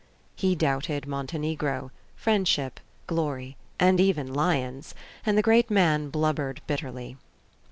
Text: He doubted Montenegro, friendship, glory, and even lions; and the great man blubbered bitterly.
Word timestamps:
He 0.35 0.55
doubted 0.55 1.05
Montenegro, 1.05 1.91
friendship, 2.15 2.79
glory, 3.05 3.55
and 3.79 3.99
even 3.99 4.33
lions; 4.33 4.95
and 5.27 5.37
the 5.37 5.43
great 5.43 5.69
man 5.69 6.09
blubbered 6.09 6.59
bitterly. 6.65 7.17